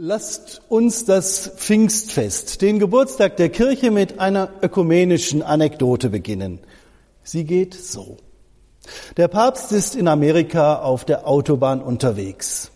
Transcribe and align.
Lasst 0.00 0.62
uns 0.68 1.06
das 1.06 1.50
Pfingstfest, 1.56 2.62
den 2.62 2.78
Geburtstag 2.78 3.36
der 3.36 3.48
Kirche, 3.48 3.90
mit 3.90 4.20
einer 4.20 4.48
ökumenischen 4.62 5.42
Anekdote 5.42 6.08
beginnen. 6.08 6.60
Sie 7.24 7.42
geht 7.42 7.74
so. 7.74 8.16
Der 9.16 9.26
Papst 9.26 9.72
ist 9.72 9.96
in 9.96 10.06
Amerika 10.06 10.76
auf 10.76 11.04
der 11.04 11.26
Autobahn 11.26 11.82
unterwegs. 11.82 12.70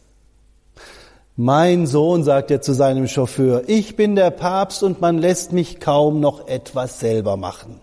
Mein 1.36 1.86
Sohn, 1.86 2.24
sagt 2.24 2.50
er 2.50 2.60
zu 2.60 2.72
seinem 2.72 3.06
Chauffeur, 3.06 3.62
ich 3.68 3.94
bin 3.94 4.16
der 4.16 4.32
Papst 4.32 4.82
und 4.82 5.00
man 5.00 5.18
lässt 5.18 5.52
mich 5.52 5.78
kaum 5.78 6.18
noch 6.18 6.48
etwas 6.48 6.98
selber 6.98 7.36
machen. 7.36 7.80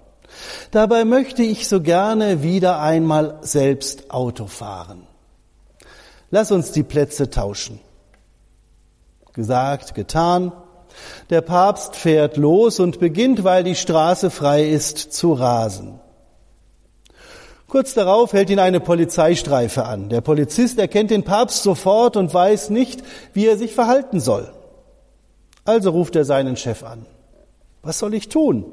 Dabei 0.71 1.05
möchte 1.05 1.43
ich 1.43 1.69
so 1.69 1.79
gerne 1.79 2.43
wieder 2.43 2.81
einmal 2.81 3.37
selbst 3.39 4.11
Auto 4.11 4.47
fahren. 4.47 5.07
Lass 6.29 6.51
uns 6.51 6.73
die 6.73 6.83
Plätze 6.83 7.29
tauschen. 7.29 7.79
Gesagt, 9.33 9.93
getan. 9.95 10.51
Der 11.29 11.41
Papst 11.41 11.95
fährt 11.95 12.37
los 12.37 12.79
und 12.79 12.99
beginnt, 12.99 13.43
weil 13.43 13.63
die 13.63 13.75
Straße 13.75 14.29
frei 14.29 14.67
ist, 14.67 14.97
zu 14.97 15.33
rasen. 15.33 15.99
Kurz 17.67 17.93
darauf 17.93 18.33
hält 18.33 18.49
ihn 18.49 18.59
eine 18.59 18.79
Polizeistreife 18.79 19.85
an. 19.85 20.09
Der 20.09 20.21
Polizist 20.21 20.79
erkennt 20.79 21.11
den 21.11 21.23
Papst 21.23 21.61
sofort 21.61 22.17
und 22.17 22.33
weiß 22.33 22.71
nicht, 22.71 23.03
wie 23.33 23.45
er 23.45 23.57
sich 23.57 23.75
verhalten 23.75 24.19
soll. 24.19 24.51
Also 25.65 25.91
ruft 25.91 26.15
er 26.15 26.25
seinen 26.25 26.57
Chef 26.57 26.83
an. 26.83 27.05
Was 27.83 27.99
soll 27.99 28.15
ich 28.15 28.27
tun? 28.27 28.65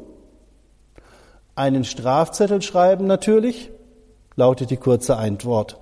Einen 1.54 1.84
Strafzettel 1.84 2.62
schreiben 2.62 3.06
natürlich, 3.06 3.70
lautet 4.34 4.70
die 4.70 4.78
kurze 4.78 5.16
Antwort. 5.18 5.78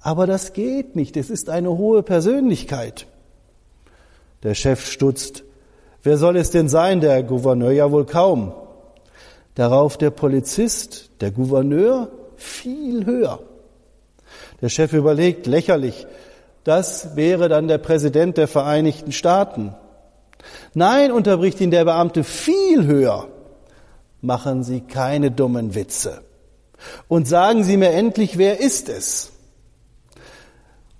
Aber 0.00 0.26
das 0.26 0.52
geht 0.52 0.96
nicht, 0.96 1.16
es 1.16 1.30
ist 1.30 1.50
eine 1.50 1.76
hohe 1.76 2.02
Persönlichkeit. 2.02 3.06
Der 4.42 4.54
Chef 4.54 4.86
stutzt. 4.86 5.44
Wer 6.02 6.16
soll 6.16 6.36
es 6.36 6.50
denn 6.50 6.68
sein? 6.68 7.00
Der 7.00 7.22
Gouverneur 7.22 7.72
ja 7.72 7.90
wohl 7.90 8.06
kaum. 8.06 8.52
Darauf 9.54 9.96
der 9.96 10.10
Polizist, 10.10 11.10
der 11.20 11.32
Gouverneur, 11.32 12.08
viel 12.36 13.04
höher. 13.04 13.40
Der 14.60 14.68
Chef 14.68 14.92
überlegt, 14.92 15.46
lächerlich, 15.46 16.06
das 16.64 17.16
wäre 17.16 17.48
dann 17.48 17.66
der 17.66 17.78
Präsident 17.78 18.36
der 18.36 18.46
Vereinigten 18.46 19.12
Staaten. 19.12 19.74
Nein, 20.74 21.10
unterbricht 21.12 21.60
ihn 21.60 21.70
der 21.70 21.84
Beamte, 21.84 22.24
viel 22.24 22.86
höher. 22.86 23.28
Machen 24.20 24.62
Sie 24.62 24.80
keine 24.80 25.30
dummen 25.30 25.74
Witze. 25.74 26.22
Und 27.08 27.26
sagen 27.26 27.64
Sie 27.64 27.76
mir 27.76 27.90
endlich, 27.90 28.38
wer 28.38 28.60
ist 28.60 28.88
es? 28.88 29.32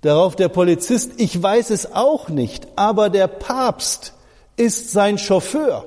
Darauf 0.01 0.35
der 0.35 0.47
Polizist, 0.47 1.13
ich 1.17 1.41
weiß 1.41 1.71
es 1.71 1.93
auch 1.93 2.29
nicht, 2.29 2.67
aber 2.75 3.09
der 3.09 3.27
Papst 3.27 4.13
ist 4.55 4.91
sein 4.91 5.17
Chauffeur. 5.17 5.85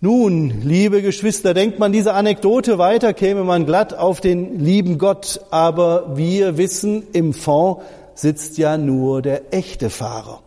Nun, 0.00 0.60
liebe 0.62 1.00
Geschwister, 1.00 1.54
denkt 1.54 1.78
man 1.78 1.90
diese 1.90 2.12
Anekdote 2.12 2.76
weiter, 2.76 3.14
käme 3.14 3.44
man 3.44 3.64
glatt 3.64 3.94
auf 3.94 4.20
den 4.20 4.60
lieben 4.60 4.98
Gott, 4.98 5.40
aber 5.50 6.16
wir 6.18 6.58
wissen, 6.58 7.06
im 7.12 7.32
Fond 7.32 7.80
sitzt 8.14 8.58
ja 8.58 8.76
nur 8.76 9.22
der 9.22 9.54
echte 9.54 9.88
Fahrer. 9.88 10.42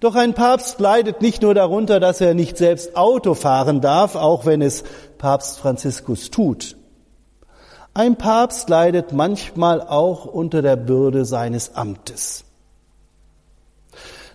Doch 0.00 0.14
ein 0.14 0.34
Papst 0.34 0.78
leidet 0.80 1.22
nicht 1.22 1.42
nur 1.42 1.54
darunter, 1.54 1.98
dass 1.98 2.20
er 2.20 2.34
nicht 2.34 2.58
selbst 2.58 2.94
Auto 2.94 3.34
fahren 3.34 3.80
darf, 3.80 4.16
auch 4.16 4.44
wenn 4.44 4.60
es 4.60 4.84
Papst 5.16 5.58
Franziskus 5.58 6.30
tut. 6.30 6.75
Ein 7.96 8.16
Papst 8.16 8.68
leidet 8.68 9.12
manchmal 9.12 9.80
auch 9.80 10.26
unter 10.26 10.60
der 10.60 10.76
Bürde 10.76 11.24
seines 11.24 11.76
Amtes. 11.76 12.44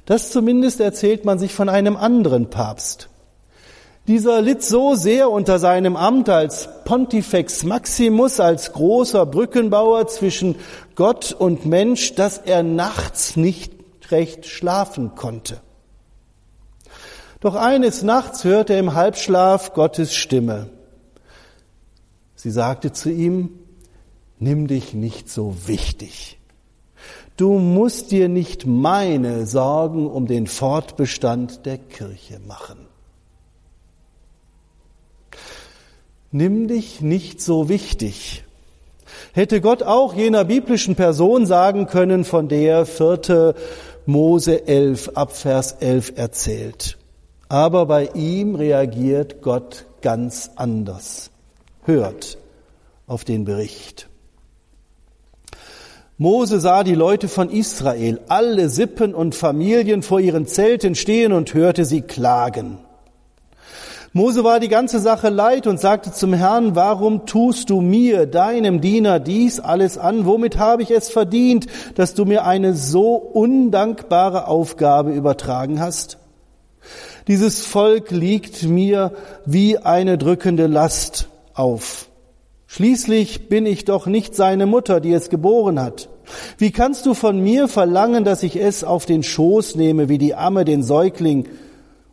Das 0.08 0.32
zumindest 0.32 0.80
erzählt 0.80 1.26
man 1.26 1.38
sich 1.38 1.54
von 1.54 1.70
einem 1.70 1.96
anderen 1.96 2.50
Papst. 2.50 3.10
Dieser 4.08 4.42
litt 4.42 4.64
so 4.64 4.96
sehr 4.96 5.30
unter 5.30 5.60
seinem 5.60 5.96
Amt 5.96 6.28
als 6.28 6.70
Pontifex 6.86 7.64
Maximus, 7.64 8.40
als 8.40 8.74
großer 8.74 9.28
Brückenbauer 9.28 10.08
zwischen 10.08 10.56
Gott 10.96 11.32
und 11.32 11.68
Mensch, 11.68 12.16
dass 12.16 12.40
er 12.40 12.64
nachts 12.64 13.36
nicht 13.36 13.74
recht 14.10 14.48
schlafen 14.48 15.14
konnte. 15.14 15.62
Doch 17.42 17.54
eines 17.54 18.02
Nachts 18.02 18.44
hörte 18.44 18.74
er 18.74 18.80
im 18.80 18.96
Halbschlaf 18.96 19.74
Gottes 19.76 20.16
Stimme. 20.16 20.81
Sie 22.42 22.50
sagte 22.50 22.92
zu 22.92 23.12
ihm, 23.12 23.52
nimm 24.40 24.66
dich 24.66 24.96
nicht 24.96 25.30
so 25.30 25.56
wichtig. 25.68 26.40
Du 27.38 27.60
musst 27.60 28.10
dir 28.10 28.30
nicht 28.30 28.66
meine 28.66 29.46
Sorgen 29.46 30.10
um 30.10 30.26
den 30.26 30.48
Fortbestand 30.48 31.68
der 31.68 31.78
Kirche 31.78 32.40
machen. 32.48 32.88
Nimm 36.32 36.68
dich 36.68 37.00
nicht 37.00 37.42
so 37.42 37.70
wichtig. 37.70 38.44
Hätte 39.34 39.62
Gott 39.62 39.84
auch 39.84 40.16
jener 40.16 40.44
biblischen 40.44 40.96
Person 40.96 41.46
sagen 41.46 41.86
können, 41.86 42.26
von 42.26 42.48
der 42.48 42.88
vierte 42.88 43.54
Mose 44.08 44.68
11 44.68 45.10
ab 45.10 45.38
Vers 45.38 45.74
11 45.74 46.14
erzählt. 46.16 46.98
Aber 47.50 47.86
bei 47.86 48.10
ihm 48.16 48.56
reagiert 48.56 49.44
Gott 49.44 49.86
ganz 50.02 50.50
anders 50.56 51.31
hört 51.86 52.38
auf 53.08 53.24
den 53.24 53.46
Bericht. 53.46 54.08
Mose 56.18 56.60
sah 56.60 56.84
die 56.84 56.94
Leute 56.94 57.28
von 57.28 57.50
Israel, 57.50 58.22
alle 58.28 58.70
Sippen 58.70 59.16
und 59.16 59.34
Familien 59.34 60.04
vor 60.04 60.20
ihren 60.20 60.46
Zelten 60.46 60.94
stehen 60.94 61.34
und 61.34 61.56
hörte 61.56 61.84
sie 61.84 62.02
klagen. 62.02 62.78
Mose 64.14 64.44
war 64.44 64.60
die 64.60 64.68
ganze 64.68 65.00
Sache 65.00 65.30
leid 65.30 65.66
und 65.66 65.80
sagte 65.80 66.12
zum 66.12 66.34
Herrn, 66.34 66.76
warum 66.76 67.26
tust 67.26 67.72
du 67.72 67.82
mir, 67.82 68.28
deinem 68.28 68.82
Diener, 68.82 69.20
dies 69.20 69.60
alles 69.60 69.98
an? 69.98 70.28
Womit 70.28 70.60
habe 70.60 70.84
ich 70.84 70.92
es 70.92 71.10
verdient, 71.10 71.66
dass 71.96 72.14
du 72.14 72.26
mir 72.26 72.46
eine 72.46 72.76
so 72.76 73.16
undankbare 73.16 74.48
Aufgabe 74.48 75.14
übertragen 75.14 75.80
hast? 75.80 76.20
Dieses 77.28 77.66
Volk 77.66 78.12
liegt 78.12 78.62
mir 78.62 79.14
wie 79.46 79.80
eine 79.80 80.20
drückende 80.20 80.68
Last 80.68 81.31
auf. 81.54 82.08
Schließlich 82.68 83.50
bin 83.50 83.66
ich 83.66 83.84
doch 83.84 84.06
nicht 84.06 84.34
seine 84.36 84.66
Mutter, 84.66 85.02
die 85.02 85.12
es 85.12 85.30
geboren 85.30 85.80
hat. 85.80 86.08
Wie 86.58 86.72
kannst 86.72 87.06
du 87.06 87.14
von 87.14 87.42
mir 87.42 87.68
verlangen, 87.68 88.24
dass 88.24 88.44
ich 88.44 88.56
es 88.56 88.84
auf 88.84 89.06
den 89.06 89.24
Schoß 89.24 89.76
nehme, 89.76 90.08
wie 90.08 90.18
die 90.18 90.36
Amme 90.36 90.64
den 90.64 90.84
Säugling, 90.84 91.50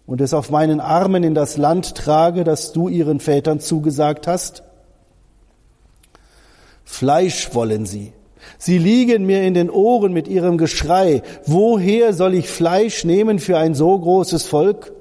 und 0.05 0.21
es 0.21 0.35
auf 0.35 0.51
meinen 0.51 0.81
Armen 0.81 1.23
in 1.23 1.35
das 1.35 1.59
Land 1.59 1.95
trage, 1.95 2.43
das 2.43 2.73
du 2.73 2.89
ihren 2.89 3.21
Vätern 3.21 3.61
zugesagt 3.61 4.27
hast? 4.27 4.63
Fleisch 6.83 7.55
wollen 7.55 7.85
sie. 7.87 8.13
Sie 8.57 8.79
liegen 8.79 9.27
mir 9.27 9.43
in 9.43 9.55
den 9.55 9.71
Ohren 9.71 10.13
mit 10.13 10.27
ihrem 10.27 10.59
Geschrei. 10.59 11.23
Woher 11.45 12.15
soll 12.15 12.35
ich 12.35 12.49
Fleisch 12.49 13.05
nehmen 13.05 13.39
für 13.39 13.59
ein 13.59 13.75
so 13.75 13.97
großes 13.99 14.45
Volk? 14.47 14.93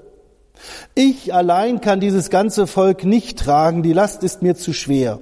Ich 0.95 1.33
allein 1.33 1.81
kann 1.81 1.99
dieses 1.99 2.29
ganze 2.29 2.67
Volk 2.67 3.03
nicht 3.03 3.39
tragen, 3.39 3.83
die 3.83 3.93
Last 3.93 4.23
ist 4.23 4.41
mir 4.41 4.55
zu 4.55 4.73
schwer. 4.73 5.19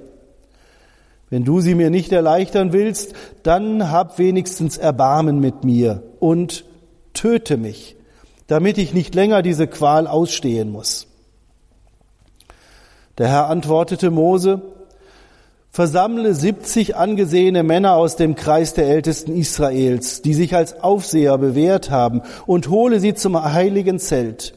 Wenn 1.28 1.44
du 1.44 1.60
sie 1.60 1.74
mir 1.74 1.90
nicht 1.90 2.12
erleichtern 2.12 2.72
willst, 2.72 3.14
dann 3.42 3.90
hab 3.90 4.18
wenigstens 4.18 4.78
Erbarmen 4.78 5.40
mit 5.40 5.64
mir 5.64 6.02
und 6.20 6.64
töte 7.14 7.56
mich, 7.56 7.96
damit 8.46 8.78
ich 8.78 8.94
nicht 8.94 9.14
länger 9.14 9.42
diese 9.42 9.66
Qual 9.66 10.06
ausstehen 10.06 10.70
muss. 10.70 11.08
Der 13.18 13.28
Herr 13.28 13.48
antwortete 13.48 14.10
Mose, 14.10 14.62
Versammle 15.70 16.34
70 16.34 16.96
angesehene 16.96 17.62
Männer 17.62 17.96
aus 17.96 18.16
dem 18.16 18.34
Kreis 18.34 18.72
der 18.72 18.86
Ältesten 18.86 19.36
Israels, 19.36 20.22
die 20.22 20.32
sich 20.32 20.54
als 20.54 20.82
Aufseher 20.82 21.36
bewährt 21.36 21.90
haben, 21.90 22.22
und 22.46 22.70
hole 22.70 22.98
sie 22.98 23.12
zum 23.12 23.42
heiligen 23.42 23.98
Zelt. 23.98 24.54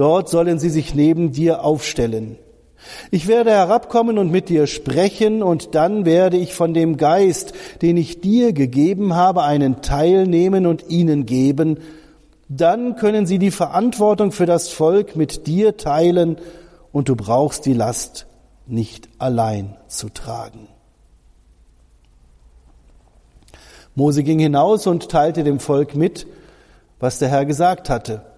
Dort 0.00 0.30
sollen 0.30 0.58
sie 0.58 0.70
sich 0.70 0.94
neben 0.94 1.30
dir 1.30 1.62
aufstellen. 1.62 2.38
Ich 3.10 3.28
werde 3.28 3.50
herabkommen 3.50 4.16
und 4.16 4.30
mit 4.30 4.48
dir 4.48 4.66
sprechen, 4.66 5.42
und 5.42 5.74
dann 5.74 6.06
werde 6.06 6.38
ich 6.38 6.54
von 6.54 6.72
dem 6.72 6.96
Geist, 6.96 7.52
den 7.82 7.98
ich 7.98 8.22
dir 8.22 8.54
gegeben 8.54 9.14
habe, 9.14 9.42
einen 9.42 9.82
Teil 9.82 10.26
nehmen 10.26 10.64
und 10.64 10.88
ihnen 10.88 11.26
geben. 11.26 11.80
Dann 12.48 12.96
können 12.96 13.26
sie 13.26 13.38
die 13.38 13.50
Verantwortung 13.50 14.32
für 14.32 14.46
das 14.46 14.70
Volk 14.70 15.16
mit 15.16 15.46
dir 15.46 15.76
teilen, 15.76 16.38
und 16.92 17.10
du 17.10 17.14
brauchst 17.14 17.66
die 17.66 17.74
Last 17.74 18.26
nicht 18.66 19.10
allein 19.18 19.76
zu 19.86 20.08
tragen. 20.08 20.68
Mose 23.94 24.22
ging 24.22 24.38
hinaus 24.38 24.86
und 24.86 25.10
teilte 25.10 25.44
dem 25.44 25.60
Volk 25.60 25.94
mit, 25.94 26.26
was 27.00 27.18
der 27.18 27.28
Herr 27.28 27.44
gesagt 27.44 27.90
hatte. 27.90 28.29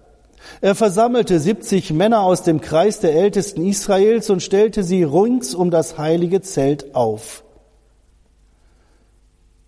Er 0.61 0.75
versammelte 0.75 1.39
70 1.39 1.93
Männer 1.93 2.21
aus 2.21 2.43
dem 2.43 2.61
Kreis 2.61 2.99
der 2.99 3.15
Ältesten 3.15 3.65
Israels 3.65 4.29
und 4.29 4.41
stellte 4.41 4.83
sie 4.83 5.03
rings 5.03 5.55
um 5.55 5.71
das 5.71 5.97
heilige 5.97 6.41
Zelt 6.41 6.95
auf. 6.95 7.43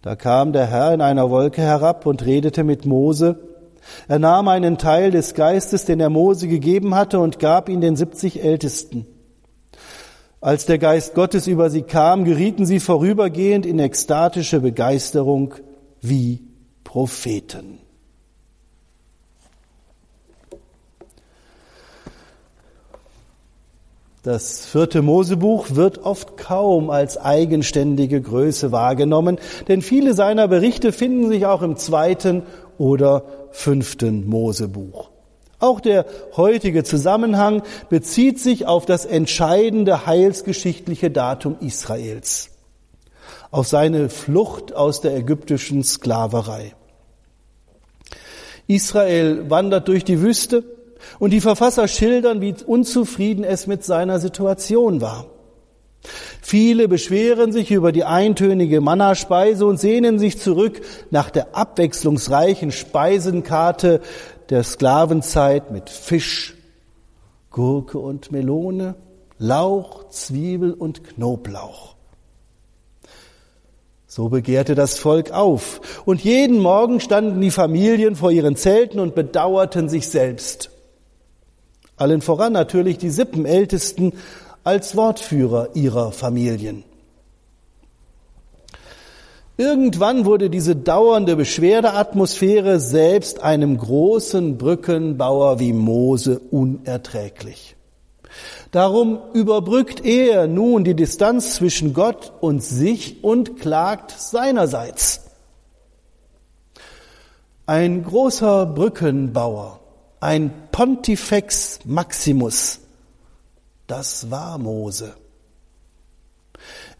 Da 0.01 0.15
kam 0.15 0.53
der 0.53 0.67
Herr 0.67 0.93
in 0.93 1.01
einer 1.01 1.29
Wolke 1.29 1.61
herab 1.61 2.05
und 2.05 2.25
redete 2.25 2.63
mit 2.63 2.85
Mose. 2.85 3.39
Er 4.07 4.19
nahm 4.19 4.47
einen 4.47 4.77
Teil 4.77 5.11
des 5.11 5.33
Geistes, 5.33 5.85
den 5.85 5.99
er 5.99 6.09
Mose 6.09 6.47
gegeben 6.47 6.95
hatte, 6.95 7.19
und 7.19 7.39
gab 7.39 7.69
ihn 7.69 7.81
den 7.81 7.95
siebzig 7.95 8.43
Ältesten. 8.43 9.07
Als 10.41 10.67
der 10.67 10.77
Geist 10.77 11.15
Gottes 11.15 11.47
über 11.47 11.71
sie 11.71 11.81
kam, 11.81 12.23
gerieten 12.23 12.67
sie 12.67 12.79
vorübergehend 12.79 13.65
in 13.65 13.79
ekstatische 13.79 14.59
Begeisterung 14.59 15.55
wie 16.01 16.43
Propheten. 16.83 17.79
Das 24.25 24.65
vierte 24.65 25.03
Mosebuch 25.03 25.67
wird 25.75 25.99
oft 25.99 26.35
kaum 26.35 26.89
als 26.89 27.15
eigenständige 27.15 28.19
Größe 28.19 28.71
wahrgenommen, 28.71 29.37
denn 29.67 29.83
viele 29.83 30.15
seiner 30.15 30.47
Berichte 30.47 30.91
finden 30.91 31.29
sich 31.29 31.45
auch 31.45 31.61
im 31.61 31.77
zweiten 31.77 32.41
oder 32.79 33.25
fünften 33.51 34.27
Mosebuch. 34.27 35.11
Auch 35.59 35.79
der 35.79 36.07
heutige 36.37 36.83
Zusammenhang 36.83 37.61
bezieht 37.89 38.39
sich 38.39 38.65
auf 38.65 38.87
das 38.87 39.05
entscheidende 39.05 40.07
heilsgeschichtliche 40.07 41.11
Datum 41.11 41.57
Israels, 41.59 42.49
auf 43.51 43.67
seine 43.67 44.09
Flucht 44.09 44.73
aus 44.73 45.01
der 45.01 45.15
ägyptischen 45.15 45.83
Sklaverei. 45.83 46.73
Israel 48.65 49.51
wandert 49.51 49.87
durch 49.87 50.03
die 50.03 50.19
Wüste, 50.19 50.63
und 51.19 51.31
die 51.31 51.41
Verfasser 51.41 51.87
schildern, 51.87 52.41
wie 52.41 52.55
unzufrieden 52.65 53.43
es 53.43 53.67
mit 53.67 53.83
seiner 53.83 54.19
Situation 54.19 55.01
war. 55.01 55.27
Viele 56.41 56.87
beschweren 56.87 57.51
sich 57.51 57.71
über 57.71 57.91
die 57.91 58.03
eintönige 58.03 58.81
Mannaspeise 58.81 59.65
und 59.65 59.79
sehnen 59.79 60.19
sich 60.19 60.39
zurück 60.39 60.81
nach 61.09 61.29
der 61.29 61.55
abwechslungsreichen 61.55 62.71
Speisenkarte 62.71 64.01
der 64.49 64.63
Sklavenzeit 64.63 65.71
mit 65.71 65.89
Fisch, 65.89 66.55
Gurke 67.49 67.97
und 67.97 68.31
Melone, 68.31 68.95
Lauch, 69.39 70.09
Zwiebel 70.09 70.73
und 70.73 71.03
Knoblauch. 71.03 71.95
So 74.07 74.29
begehrte 74.29 74.75
das 74.75 74.97
Volk 74.97 75.31
auf, 75.31 76.03
und 76.05 76.23
jeden 76.23 76.59
Morgen 76.59 76.99
standen 76.99 77.41
die 77.41 77.51
Familien 77.51 78.15
vor 78.15 78.31
ihren 78.31 78.55
Zelten 78.55 78.99
und 78.99 79.15
bedauerten 79.15 79.89
sich 79.89 80.07
selbst. 80.07 80.69
Allen 81.97 82.21
voran 82.21 82.53
natürlich 82.53 82.97
die 82.97 83.09
Sippenältesten 83.09 84.13
als 84.63 84.97
Wortführer 84.97 85.69
ihrer 85.75 86.11
Familien. 86.11 86.83
Irgendwann 89.57 90.25
wurde 90.25 90.49
diese 90.49 90.75
dauernde 90.75 91.37
Beschwerdeatmosphäre 91.37 92.81
selbst 92.81 93.41
einem 93.41 93.77
großen 93.77 94.57
Brückenbauer 94.57 95.59
wie 95.59 95.71
Mose 95.71 96.41
unerträglich. 96.51 97.77
Darum 98.71 99.19
überbrückt 99.31 100.03
er 100.03 100.47
nun 100.47 100.83
die 100.83 100.95
Distanz 100.95 101.55
zwischen 101.55 101.93
Gott 101.93 102.33
und 102.41 102.61
sich 102.61 103.23
und 103.23 103.57
klagt 103.57 104.11
seinerseits. 104.11 105.21
Ein 107.65 108.03
großer 108.03 108.65
Brückenbauer 108.65 109.79
ein 110.19 110.51
Pontifex 110.71 111.79
Maximus. 111.85 112.79
Das 113.87 114.31
war 114.31 114.57
Mose. 114.57 115.13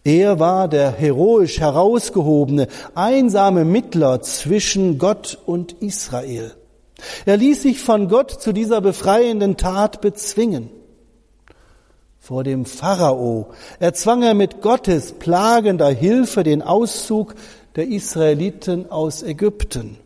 Er 0.03 0.39
war 0.39 0.67
der 0.67 0.91
heroisch 0.91 1.59
herausgehobene, 1.59 2.67
einsame 2.93 3.65
Mittler 3.65 4.21
zwischen 4.21 4.99
Gott 4.99 5.39
und 5.47 5.73
Israel. 5.81 6.53
Er 7.25 7.37
ließ 7.37 7.63
sich 7.63 7.81
von 7.81 8.07
Gott 8.07 8.29
zu 8.31 8.53
dieser 8.53 8.81
befreienden 8.81 9.57
Tat 9.57 10.01
bezwingen. 10.01 10.69
Vor 12.19 12.43
dem 12.43 12.65
Pharao 12.65 13.47
erzwang 13.79 14.23
er 14.23 14.33
mit 14.33 14.61
Gottes 14.61 15.11
plagender 15.13 15.89
Hilfe 15.89 16.43
den 16.43 16.61
Auszug 16.61 17.35
der 17.75 17.87
Israeliten 17.87 18.89
aus 18.91 19.23
Ägypten. 19.23 19.97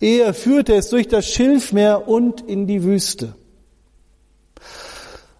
Er 0.00 0.34
führte 0.34 0.74
es 0.74 0.88
durch 0.88 1.08
das 1.08 1.26
Schilfmeer 1.26 2.08
und 2.08 2.40
in 2.40 2.66
die 2.66 2.82
Wüste. 2.82 3.34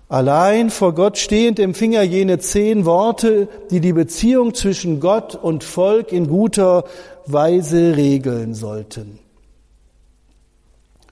Allein 0.08 0.70
vor 0.70 0.94
Gott 0.94 1.18
stehend 1.18 1.58
empfing 1.58 1.92
er 1.92 2.02
jene 2.02 2.38
zehn 2.38 2.86
Worte, 2.86 3.48
die 3.70 3.80
die 3.80 3.92
Beziehung 3.92 4.54
zwischen 4.54 5.00
Gott 5.00 5.34
und 5.34 5.64
Volk 5.64 6.12
in 6.12 6.28
guter 6.28 6.84
Weise 7.26 7.94
regeln 7.94 8.54
sollten. 8.54 9.18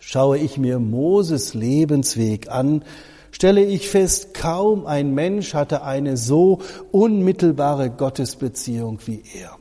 Schaue 0.01 0.39
ich 0.39 0.57
mir 0.57 0.79
Moses 0.79 1.53
Lebensweg 1.53 2.49
an, 2.49 2.85
stelle 3.33 3.63
ich 3.63 3.91
fest, 3.91 4.33
kaum 4.33 4.87
ein 4.87 5.13
Mensch 5.13 5.53
hatte 5.53 5.83
eine 5.83 6.17
so 6.17 6.61
unmittelbare 6.91 7.91
Gottesbeziehung 7.91 9.01
wie 9.05 9.23
er. 9.39 9.56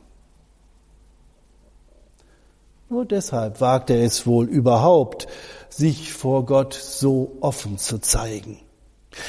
Nur 2.88 3.04
deshalb 3.04 3.60
wagt 3.60 3.90
er 3.90 4.04
es 4.04 4.26
wohl 4.26 4.46
überhaupt, 4.46 5.26
sich 5.68 6.12
vor 6.12 6.46
Gott 6.46 6.74
so 6.74 7.36
offen 7.40 7.78
zu 7.78 7.98
zeigen. 7.98 8.58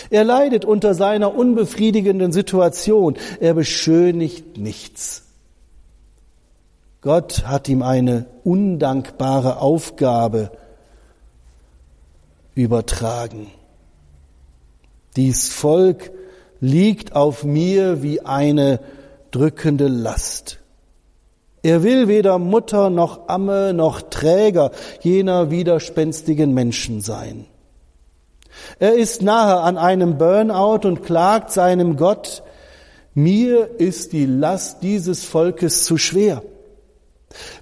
Er 0.09 0.23
leidet 0.23 0.65
unter 0.65 0.93
seiner 0.93 1.33
unbefriedigenden 1.35 2.31
Situation. 2.31 3.17
Er 3.39 3.53
beschönigt 3.53 4.57
nichts. 4.57 5.23
Gott 7.01 7.45
hat 7.45 7.69
ihm 7.69 7.81
eine 7.81 8.25
undankbare 8.43 9.59
Aufgabe 9.59 10.51
übertragen. 12.53 13.47
Dies 15.15 15.49
Volk 15.49 16.11
liegt 16.59 17.15
auf 17.15 17.43
mir 17.43 18.03
wie 18.03 18.21
eine 18.21 18.79
drückende 19.31 19.87
Last. 19.87 20.56
Er 21.63 21.83
will 21.83 22.07
weder 22.07 22.39
Mutter 22.39 22.89
noch 22.89 23.27
Amme 23.27 23.73
noch 23.73 24.01
Träger 24.01 24.71
jener 25.01 25.51
widerspenstigen 25.51 26.53
Menschen 26.53 27.01
sein. 27.01 27.45
Er 28.79 28.93
ist 28.95 29.21
nahe 29.21 29.61
an 29.61 29.77
einem 29.77 30.17
Burnout 30.17 30.87
und 30.87 31.03
klagt 31.03 31.51
seinem 31.51 31.95
Gott, 31.97 32.43
mir 33.13 33.79
ist 33.79 34.13
die 34.13 34.25
Last 34.25 34.83
dieses 34.83 35.25
Volkes 35.25 35.85
zu 35.85 35.97
schwer. 35.97 36.43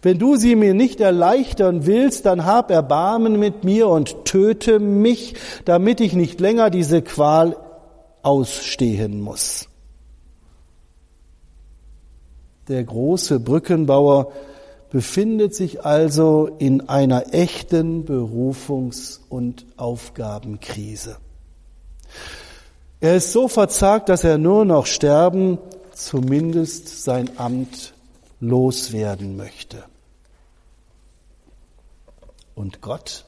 Wenn 0.02 0.20
du 0.20 0.36
sie 0.36 0.56
mir 0.56 0.74
nicht 0.74 1.02
erleichtern 1.02 1.86
willst, 1.86 2.25
dann 2.25 2.46
hab 2.46 2.72
Erbarmen 2.72 3.40
mit 3.40 3.64
mir 3.64 3.88
und 3.88 4.25
töte 4.25 4.80
mich, 4.80 5.36
damit 5.66 6.02
ich 6.02 6.14
nicht 6.14 6.40
länger 6.40 6.70
diese 6.70 7.02
Qual 7.02 7.58
ausstehen 8.22 9.22
muss. 9.22 9.68
Der 12.67 12.84
große 12.84 13.39
Brückenbauer 13.39 14.31
befindet 14.89 15.53
sich 15.53 15.86
also 15.86 16.50
in 16.57 16.89
einer 16.89 17.34
echten 17.34 18.05
Berufungs- 18.05 19.19
und 19.29 19.65
Aufgabenkrise. 19.77 21.17
Er 23.01 23.17
ist 23.17 23.31
so 23.31 23.48
verzagt, 23.48 24.10
dass 24.10 24.24
er 24.24 24.38
nur 24.38 24.65
noch 24.65 24.86
sterben, 24.86 25.60
zumindest 25.93 27.03
sein 27.03 27.29
Amt 27.38 27.93
loswerden 28.39 29.38
möchte. 29.38 29.84
Und 32.55 32.81
Gott? 32.81 33.25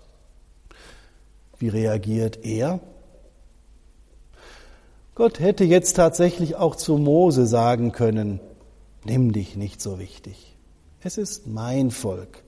Wie 1.60 1.70
reagiert 1.70 2.44
er? 2.44 2.80
Gott 5.16 5.40
hätte 5.40 5.64
jetzt 5.64 5.96
tatsächlich 5.96 6.56
auch 6.56 6.76
zu 6.76 6.98
Mose 6.98 7.48
sagen 7.48 7.92
können, 7.92 8.40
nimm 9.08 9.32
dich 9.32 9.56
nicht 9.56 9.82
so 9.82 10.00
wichtig. 10.00 10.56
Es 11.02 11.18
ist 11.18 11.48
mein 11.48 11.92
Volk. 11.92 12.44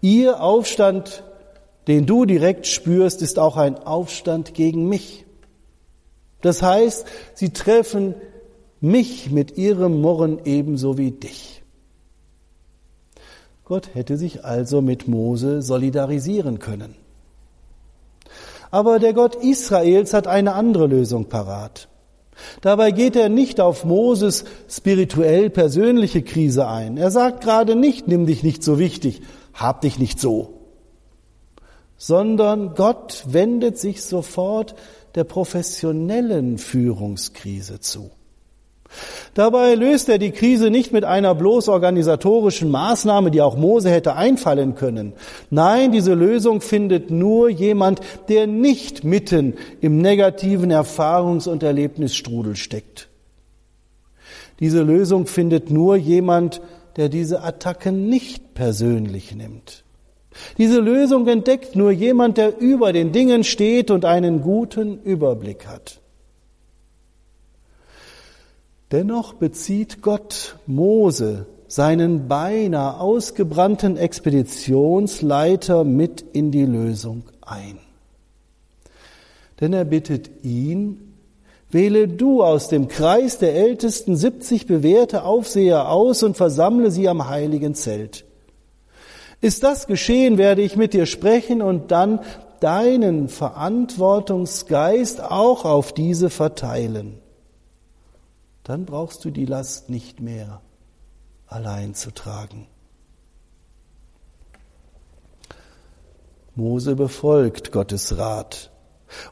Ihr 0.00 0.40
Aufstand, 0.40 1.24
den 1.88 2.06
du 2.06 2.24
direkt 2.24 2.66
spürst, 2.66 3.22
ist 3.22 3.38
auch 3.38 3.56
ein 3.56 3.76
Aufstand 3.78 4.54
gegen 4.54 4.88
mich. 4.88 5.24
Das 6.40 6.62
heißt, 6.62 7.06
sie 7.34 7.50
treffen 7.50 8.14
mich 8.80 9.30
mit 9.30 9.56
ihrem 9.56 10.00
Murren 10.00 10.40
ebenso 10.44 10.98
wie 10.98 11.12
dich. 11.12 11.62
Gott 13.64 13.94
hätte 13.94 14.16
sich 14.16 14.44
also 14.44 14.82
mit 14.82 15.08
Mose 15.08 15.62
solidarisieren 15.62 16.58
können. 16.58 16.94
Aber 18.70 18.98
der 18.98 19.12
Gott 19.12 19.36
Israels 19.36 20.12
hat 20.14 20.26
eine 20.26 20.54
andere 20.54 20.86
Lösung 20.86 21.26
parat. 21.26 21.88
Dabei 22.60 22.90
geht 22.90 23.16
er 23.16 23.28
nicht 23.28 23.60
auf 23.60 23.84
Moses 23.84 24.44
spirituell 24.68 25.50
persönliche 25.50 26.22
Krise 26.22 26.66
ein. 26.66 26.96
Er 26.96 27.10
sagt 27.10 27.42
gerade 27.42 27.76
nicht, 27.76 28.08
nimm 28.08 28.26
dich 28.26 28.42
nicht 28.42 28.62
so 28.62 28.78
wichtig, 28.78 29.22
hab 29.54 29.80
dich 29.82 29.98
nicht 29.98 30.18
so. 30.18 30.60
Sondern 31.96 32.74
Gott 32.74 33.24
wendet 33.28 33.78
sich 33.78 34.02
sofort 34.02 34.74
der 35.14 35.24
professionellen 35.24 36.58
Führungskrise 36.58 37.80
zu. 37.80 38.10
Dabei 39.34 39.74
löst 39.74 40.08
er 40.08 40.18
die 40.18 40.30
Krise 40.30 40.70
nicht 40.70 40.92
mit 40.92 41.04
einer 41.04 41.34
bloß 41.34 41.68
organisatorischen 41.68 42.70
Maßnahme, 42.70 43.30
die 43.30 43.40
auch 43.40 43.56
Mose 43.56 43.90
hätte 43.90 44.14
einfallen 44.14 44.74
können. 44.74 45.14
Nein, 45.48 45.92
diese 45.92 46.12
Lösung 46.14 46.60
findet 46.60 47.10
nur 47.10 47.48
jemand, 47.48 48.00
der 48.28 48.46
nicht 48.46 49.04
mitten 49.04 49.54
im 49.80 49.98
negativen 49.98 50.70
Erfahrungs- 50.70 51.48
und 51.48 51.62
Erlebnisstrudel 51.62 52.56
steckt. 52.56 53.08
Diese 54.60 54.82
Lösung 54.82 55.26
findet 55.26 55.70
nur 55.70 55.96
jemand, 55.96 56.60
der 56.96 57.08
diese 57.08 57.42
Attacken 57.42 58.08
nicht 58.10 58.52
persönlich 58.52 59.34
nimmt. 59.34 59.82
Diese 60.58 60.80
Lösung 60.80 61.26
entdeckt 61.26 61.74
nur 61.74 61.90
jemand, 61.90 62.36
der 62.36 62.58
über 62.58 62.92
den 62.92 63.12
Dingen 63.12 63.44
steht 63.44 63.90
und 63.90 64.04
einen 64.04 64.42
guten 64.42 65.02
Überblick 65.02 65.66
hat. 65.66 66.01
Dennoch 68.92 69.32
bezieht 69.32 70.02
Gott 70.02 70.56
Mose, 70.66 71.46
seinen 71.66 72.28
beinahe 72.28 73.00
ausgebrannten 73.00 73.96
Expeditionsleiter, 73.96 75.82
mit 75.82 76.20
in 76.34 76.50
die 76.50 76.66
Lösung 76.66 77.22
ein. 77.40 77.78
Denn 79.62 79.72
er 79.72 79.86
bittet 79.86 80.44
ihn, 80.44 81.14
wähle 81.70 82.06
du 82.06 82.42
aus 82.42 82.68
dem 82.68 82.88
Kreis 82.88 83.38
der 83.38 83.54
ältesten 83.54 84.14
70 84.14 84.66
bewährte 84.66 85.24
Aufseher 85.24 85.88
aus 85.88 86.22
und 86.22 86.36
versammle 86.36 86.90
sie 86.90 87.08
am 87.08 87.30
heiligen 87.30 87.74
Zelt. 87.74 88.26
Ist 89.40 89.62
das 89.62 89.86
geschehen, 89.86 90.36
werde 90.36 90.60
ich 90.60 90.76
mit 90.76 90.92
dir 90.92 91.06
sprechen 91.06 91.62
und 91.62 91.92
dann 91.92 92.20
deinen 92.60 93.30
Verantwortungsgeist 93.30 95.22
auch 95.22 95.64
auf 95.64 95.94
diese 95.94 96.28
verteilen 96.28 97.21
dann 98.64 98.86
brauchst 98.86 99.24
du 99.24 99.30
die 99.30 99.46
Last 99.46 99.90
nicht 99.90 100.20
mehr 100.20 100.60
allein 101.46 101.94
zu 101.94 102.12
tragen. 102.12 102.66
Mose 106.54 106.96
befolgt 106.96 107.72
Gottes 107.72 108.18
Rat 108.18 108.70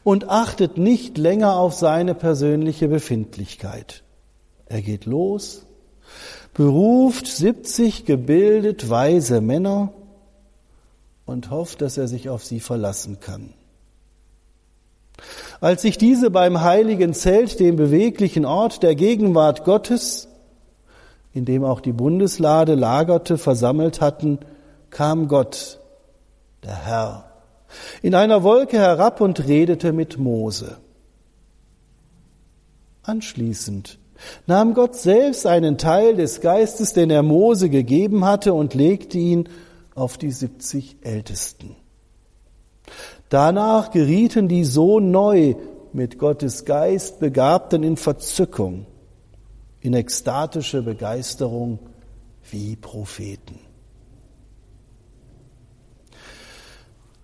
und 0.03 0.29
achtet 0.29 0.77
nicht 0.77 1.17
länger 1.17 1.55
auf 1.55 1.73
seine 1.73 2.15
persönliche 2.15 2.87
Befindlichkeit. 2.87 4.03
Er 4.65 4.81
geht 4.81 5.05
los, 5.05 5.65
beruft 6.53 7.27
70 7.27 8.05
gebildet 8.05 8.89
weise 8.89 9.41
Männer 9.41 9.93
und 11.25 11.51
hofft, 11.51 11.81
dass 11.81 11.97
er 11.97 12.07
sich 12.07 12.29
auf 12.29 12.43
sie 12.43 12.59
verlassen 12.59 13.19
kann. 13.19 13.53
Als 15.61 15.83
sich 15.83 15.99
diese 15.99 16.31
beim 16.31 16.61
heiligen 16.61 17.13
Zelt, 17.13 17.59
dem 17.59 17.75
beweglichen 17.75 18.45
Ort 18.45 18.81
der 18.81 18.95
Gegenwart 18.95 19.63
Gottes, 19.63 20.27
in 21.33 21.45
dem 21.45 21.63
auch 21.63 21.81
die 21.81 21.93
Bundeslade 21.93 22.73
lagerte, 22.73 23.37
versammelt 23.37 24.01
hatten, 24.01 24.39
kam 24.89 25.27
Gott, 25.27 25.79
der 26.63 26.85
Herr, 26.85 27.31
in 28.01 28.15
einer 28.15 28.41
Wolke 28.41 28.79
herab 28.79 29.21
und 29.21 29.47
redete 29.47 29.93
mit 29.93 30.17
Mose. 30.17 30.77
Anschließend 33.03 33.99
nahm 34.47 34.73
Gott 34.73 34.95
selbst 34.95 35.45
einen 35.45 35.77
Teil 35.77 36.15
des 36.15 36.41
Geistes, 36.41 36.93
den 36.93 37.11
er 37.11 37.23
Mose 37.23 37.69
gegeben 37.69 38.25
hatte, 38.25 38.55
und 38.55 38.73
legte 38.73 39.19
ihn 39.19 39.47
auf 39.93 40.17
die 40.17 40.31
siebzig 40.31 40.97
Ältesten. 41.01 41.75
Danach 43.31 43.91
gerieten 43.91 44.49
die 44.49 44.65
so 44.65 44.99
neu 44.99 45.55
mit 45.93 46.19
Gottes 46.19 46.65
Geist 46.65 47.21
Begabten 47.21 47.81
in 47.81 47.95
Verzückung, 47.95 48.85
in 49.79 49.93
ekstatische 49.93 50.81
Begeisterung 50.81 51.79
wie 52.49 52.75
Propheten. 52.75 53.57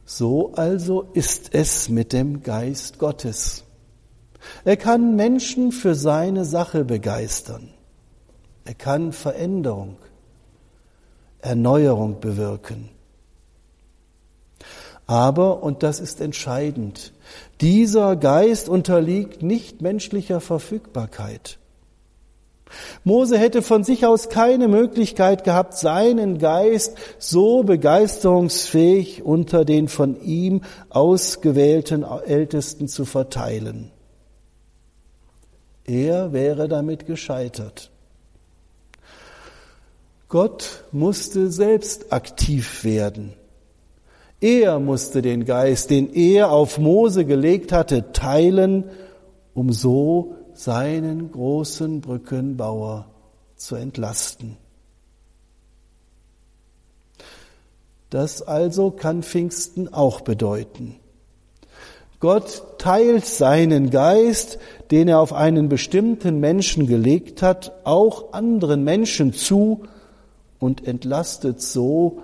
So 0.05 0.53
also 0.53 1.09
ist 1.11 1.53
es 1.53 1.89
mit 1.89 2.13
dem 2.13 2.41
Geist 2.41 2.99
Gottes. 2.99 3.65
Er 4.63 4.77
kann 4.77 5.17
Menschen 5.17 5.73
für 5.73 5.93
seine 5.93 6.45
Sache 6.45 6.85
begeistern. 6.85 7.67
Er 8.63 8.75
kann 8.75 9.11
Veränderung, 9.11 9.97
Erneuerung 11.39 12.21
bewirken. 12.21 12.96
Aber, 15.07 15.63
und 15.63 15.83
das 15.83 16.01
ist 16.01 16.19
entscheidend, 16.19 17.13
dieser 17.61 18.17
Geist 18.17 18.67
unterliegt 18.67 19.41
nicht 19.41 19.81
menschlicher 19.81 20.41
Verfügbarkeit. 20.41 21.57
Mose 23.05 23.37
hätte 23.37 23.61
von 23.61 23.85
sich 23.85 24.05
aus 24.05 24.27
keine 24.27 24.67
Möglichkeit 24.67 25.45
gehabt, 25.45 25.77
seinen 25.77 26.37
Geist 26.37 26.97
so 27.17 27.63
begeisterungsfähig 27.63 29.23
unter 29.23 29.63
den 29.63 29.87
von 29.87 30.21
ihm 30.21 30.61
ausgewählten 30.89 32.03
Ältesten 32.03 32.89
zu 32.89 33.05
verteilen. 33.05 33.91
Er 35.85 36.33
wäre 36.33 36.67
damit 36.67 37.05
gescheitert. 37.05 37.91
Gott 40.27 40.83
musste 40.91 41.49
selbst 41.49 42.11
aktiv 42.11 42.83
werden. 42.83 43.33
Er 44.39 44.79
musste 44.79 45.21
den 45.21 45.45
Geist, 45.45 45.89
den 45.89 46.13
er 46.13 46.51
auf 46.51 46.77
Mose 46.77 47.25
gelegt 47.25 47.71
hatte, 47.71 48.11
teilen, 48.11 48.85
um 49.53 49.71
so 49.71 50.35
seinen 50.53 51.31
großen 51.31 52.01
Brückenbauer 52.01 53.07
zu 53.55 53.75
entlasten. 53.75 54.57
Das 58.09 58.41
also 58.41 58.91
kann 58.91 59.23
Pfingsten 59.23 59.91
auch 59.93 60.21
bedeuten. 60.21 60.95
Gott 62.19 62.63
teilt 62.79 63.25
seinen 63.25 63.89
Geist, 63.89 64.59
den 64.89 65.07
er 65.07 65.19
auf 65.19 65.33
einen 65.33 65.69
bestimmten 65.69 66.39
Menschen 66.39 66.87
gelegt 66.87 67.41
hat, 67.41 67.73
auch 67.83 68.33
anderen 68.33 68.83
Menschen 68.83 69.33
zu 69.33 69.83
und 70.59 70.87
entlastet 70.87 71.61
so 71.61 72.21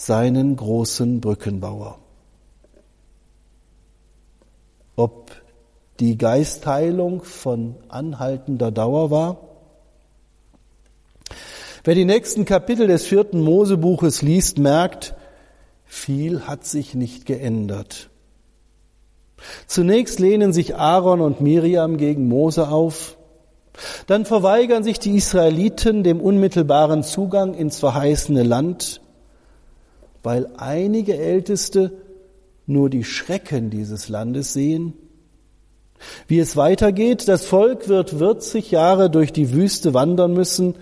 seinen 0.00 0.56
großen 0.56 1.20
Brückenbauer. 1.20 1.98
Ob 4.96 5.30
die 6.00 6.16
Geistheilung 6.16 7.22
von 7.22 7.74
anhaltender 7.88 8.70
Dauer 8.70 9.10
war? 9.10 9.40
Wer 11.84 11.94
die 11.94 12.06
nächsten 12.06 12.46
Kapitel 12.46 12.86
des 12.86 13.04
vierten 13.04 13.42
Mosebuches 13.42 14.22
liest, 14.22 14.58
merkt, 14.58 15.14
viel 15.84 16.46
hat 16.46 16.64
sich 16.64 16.94
nicht 16.94 17.26
geändert. 17.26 18.08
Zunächst 19.66 20.18
lehnen 20.18 20.54
sich 20.54 20.76
Aaron 20.76 21.20
und 21.20 21.42
Miriam 21.42 21.98
gegen 21.98 22.26
Mose 22.26 22.70
auf, 22.70 23.18
dann 24.06 24.24
verweigern 24.24 24.82
sich 24.82 24.98
die 24.98 25.16
Israeliten 25.16 26.04
dem 26.04 26.22
unmittelbaren 26.22 27.02
Zugang 27.02 27.52
ins 27.52 27.78
verheißene 27.78 28.42
Land, 28.44 28.99
weil 30.22 30.50
einige 30.56 31.16
Älteste 31.16 31.92
nur 32.66 32.90
die 32.90 33.04
Schrecken 33.04 33.70
dieses 33.70 34.08
Landes 34.08 34.52
sehen. 34.52 34.94
Wie 36.28 36.38
es 36.38 36.56
weitergeht, 36.56 37.28
das 37.28 37.44
Volk 37.44 37.88
wird 37.88 38.10
40 38.10 38.70
Jahre 38.70 39.10
durch 39.10 39.32
die 39.32 39.52
Wüste 39.52 39.92
wandern 39.92 40.32
müssen, 40.32 40.76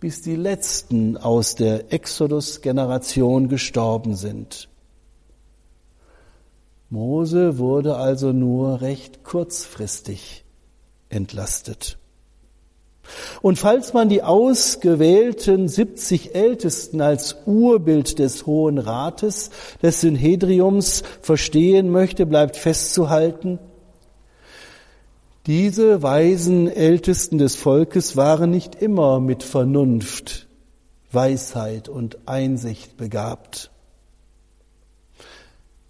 bis 0.00 0.22
die 0.22 0.36
letzten 0.36 1.16
aus 1.16 1.56
der 1.56 1.92
Exodus-Generation 1.92 3.48
gestorben 3.48 4.14
sind. 4.14 4.68
Mose 6.90 7.58
wurde 7.58 7.96
also 7.96 8.32
nur 8.32 8.80
recht 8.80 9.24
kurzfristig 9.24 10.44
entlastet. 11.08 11.98
Und 13.42 13.58
falls 13.58 13.92
man 13.92 14.08
die 14.08 14.22
ausgewählten 14.22 15.68
70 15.68 16.34
Ältesten 16.34 17.00
als 17.00 17.36
Urbild 17.46 18.18
des 18.18 18.46
Hohen 18.46 18.78
Rates, 18.78 19.50
des 19.82 20.00
Synhedriums 20.00 21.02
verstehen 21.20 21.90
möchte, 21.90 22.26
bleibt 22.26 22.56
festzuhalten, 22.56 23.58
diese 25.46 26.02
weisen 26.02 26.68
Ältesten 26.68 27.38
des 27.38 27.56
Volkes 27.56 28.16
waren 28.16 28.50
nicht 28.50 28.74
immer 28.74 29.18
mit 29.18 29.42
Vernunft, 29.42 30.46
Weisheit 31.10 31.88
und 31.88 32.18
Einsicht 32.26 32.98
begabt. 32.98 33.70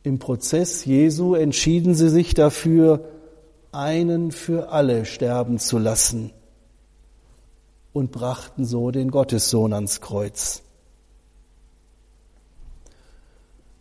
Im 0.04 0.20
Prozess 0.20 0.84
Jesu 0.84 1.34
entschieden 1.34 1.96
sie 1.96 2.08
sich 2.08 2.34
dafür, 2.34 3.08
einen 3.72 4.30
für 4.30 4.70
alle 4.70 5.04
sterben 5.04 5.58
zu 5.58 5.78
lassen 5.78 6.30
und 7.92 8.12
brachten 8.12 8.64
so 8.64 8.90
den 8.90 9.10
Gottessohn 9.10 9.72
ans 9.72 10.00
Kreuz. 10.00 10.62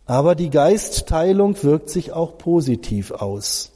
Aber 0.06 0.34
die 0.34 0.50
Geistteilung 0.50 1.62
wirkt 1.62 1.90
sich 1.90 2.12
auch 2.12 2.38
positiv 2.38 3.10
aus. 3.10 3.72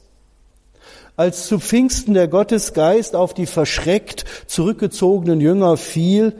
Als 1.15 1.45
zu 1.45 1.59
Pfingsten 1.59 2.15
der 2.15 2.27
Gottesgeist 2.27 3.15
auf 3.15 3.35
die 3.35 3.45
verschreckt 3.45 4.25
zurückgezogenen 4.47 5.39
Jünger 5.39 5.77
fiel 5.77 6.33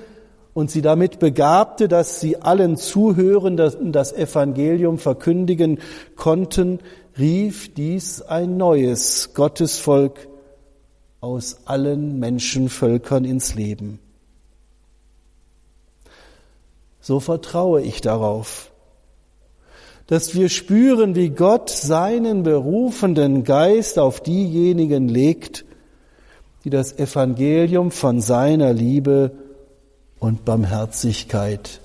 und 0.56 0.72
sie 0.72 0.82
damit 0.82 1.20
begabte, 1.20 1.88
dass 1.88 2.20
sie 2.20 2.42
allen 2.42 2.76
zuhören, 2.76 3.56
das 3.56 4.14
Evangelium 4.14 4.98
verkündigen 4.98 5.80
konnten, 6.16 6.80
rief 7.20 7.72
dies 7.76 8.24
ein 8.24 8.58
neues 8.58 9.36
Gottesvolk 9.36 10.28
aus 11.24 11.60
allen 11.64 12.20
Menschenvölkern 12.20 13.24
ins 13.24 13.56
Leben. 13.56 14.00
So 17.00 17.22
vertraue 17.22 17.82
ich 17.82 18.02
darauf, 18.02 18.72
dass 20.08 20.36
wir 20.36 20.50
spüren, 20.50 21.16
wie 21.16 21.30
Gott 21.30 21.70
seinen 21.70 22.44
berufenden 22.44 23.46
Geist 23.46 24.00
auf 24.00 24.20
diejenigen 24.20 25.08
legt, 25.08 25.64
die 26.66 26.70
das 26.70 27.00
Evangelium 27.00 27.92
von 27.92 28.20
seiner 28.20 28.74
Liebe 28.74 29.32
und 30.20 30.44
Barmherzigkeit 30.44 31.80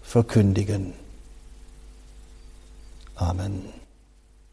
verkündigen. 0.00 0.94
Amen. 3.16 3.75